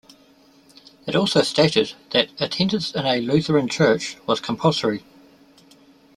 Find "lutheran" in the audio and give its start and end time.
3.21-3.67